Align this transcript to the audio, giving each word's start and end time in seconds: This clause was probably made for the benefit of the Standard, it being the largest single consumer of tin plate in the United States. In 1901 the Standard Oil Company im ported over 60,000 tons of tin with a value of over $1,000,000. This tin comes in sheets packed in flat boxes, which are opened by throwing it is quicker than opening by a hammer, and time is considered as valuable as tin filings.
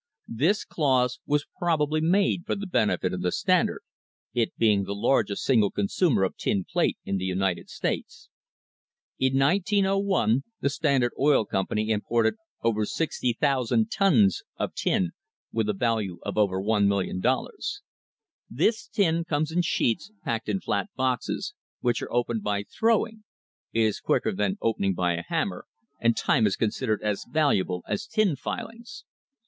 This 0.33 0.65
clause 0.65 1.19
was 1.27 1.45
probably 1.59 2.01
made 2.01 2.47
for 2.47 2.55
the 2.55 2.65
benefit 2.65 3.13
of 3.13 3.21
the 3.21 3.31
Standard, 3.31 3.83
it 4.33 4.57
being 4.57 4.83
the 4.83 4.95
largest 4.95 5.43
single 5.43 5.69
consumer 5.69 6.23
of 6.23 6.35
tin 6.37 6.65
plate 6.67 6.97
in 7.05 7.17
the 7.17 7.25
United 7.25 7.69
States. 7.69 8.27
In 9.19 9.37
1901 9.37 10.43
the 10.59 10.71
Standard 10.71 11.11
Oil 11.19 11.45
Company 11.45 11.89
im 11.91 12.01
ported 12.01 12.33
over 12.63 12.83
60,000 12.83 13.91
tons 13.91 14.41
of 14.57 14.73
tin 14.73 15.11
with 15.51 15.69
a 15.69 15.73
value 15.73 16.17
of 16.23 16.35
over 16.35 16.59
$1,000,000. 16.59 17.81
This 18.49 18.87
tin 18.87 19.23
comes 19.23 19.51
in 19.51 19.61
sheets 19.61 20.11
packed 20.23 20.49
in 20.49 20.61
flat 20.61 20.89
boxes, 20.95 21.53
which 21.81 22.01
are 22.01 22.11
opened 22.11 22.41
by 22.41 22.63
throwing 22.63 23.23
it 23.71 23.81
is 23.81 23.99
quicker 23.99 24.33
than 24.33 24.57
opening 24.63 24.95
by 24.95 25.13
a 25.13 25.23
hammer, 25.27 25.67
and 25.99 26.17
time 26.17 26.47
is 26.47 26.55
considered 26.55 27.03
as 27.03 27.23
valuable 27.31 27.83
as 27.87 28.07
tin 28.07 28.35
filings. 28.35 29.03